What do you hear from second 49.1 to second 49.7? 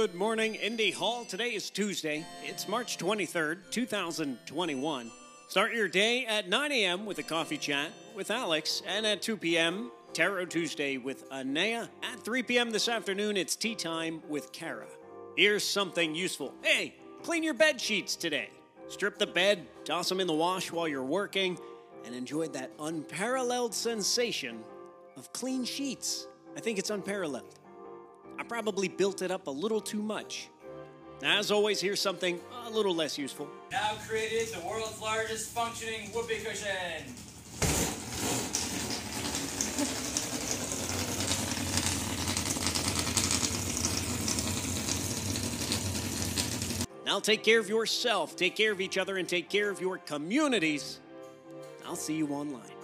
and take care